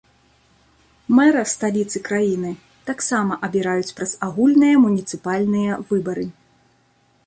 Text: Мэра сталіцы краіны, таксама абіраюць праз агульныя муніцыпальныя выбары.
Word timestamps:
Мэра 1.17 1.43
сталіцы 1.51 1.97
краіны, 2.09 2.51
таксама 2.89 3.39
абіраюць 3.49 3.95
праз 4.01 4.11
агульныя 4.31 4.75
муніцыпальныя 4.85 5.71
выбары. 5.91 6.25